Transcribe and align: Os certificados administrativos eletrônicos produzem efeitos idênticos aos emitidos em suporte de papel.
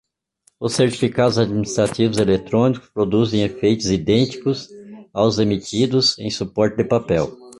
Os 0.59 0.73
certificados 0.73 1.37
administrativos 1.37 2.17
eletrônicos 2.17 2.89
produzem 2.89 3.43
efeitos 3.43 3.85
idênticos 3.85 4.67
aos 5.13 5.37
emitidos 5.37 6.17
em 6.17 6.31
suporte 6.31 6.77
de 6.77 6.85
papel. 6.85 7.29